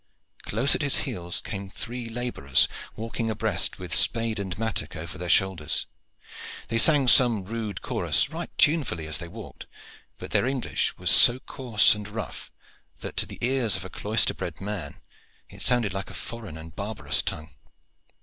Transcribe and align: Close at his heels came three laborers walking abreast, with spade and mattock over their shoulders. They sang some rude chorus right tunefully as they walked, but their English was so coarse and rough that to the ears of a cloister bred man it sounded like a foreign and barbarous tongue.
Close 0.41 0.73
at 0.73 0.81
his 0.81 0.97
heels 1.05 1.41
came 1.41 1.69
three 1.69 2.09
laborers 2.09 2.67
walking 2.95 3.29
abreast, 3.29 3.77
with 3.77 3.93
spade 3.93 4.39
and 4.39 4.57
mattock 4.57 4.95
over 4.95 5.15
their 5.19 5.29
shoulders. 5.29 5.85
They 6.69 6.79
sang 6.79 7.07
some 7.07 7.45
rude 7.45 7.83
chorus 7.83 8.31
right 8.31 8.49
tunefully 8.57 9.05
as 9.05 9.19
they 9.19 9.27
walked, 9.27 9.67
but 10.17 10.31
their 10.31 10.47
English 10.47 10.97
was 10.97 11.11
so 11.11 11.37
coarse 11.37 11.93
and 11.93 12.07
rough 12.07 12.51
that 13.01 13.15
to 13.17 13.27
the 13.27 13.37
ears 13.41 13.75
of 13.75 13.85
a 13.85 13.91
cloister 13.91 14.33
bred 14.33 14.59
man 14.59 14.95
it 15.49 15.61
sounded 15.61 15.93
like 15.93 16.09
a 16.09 16.15
foreign 16.15 16.57
and 16.57 16.75
barbarous 16.75 17.21
tongue. 17.21 17.51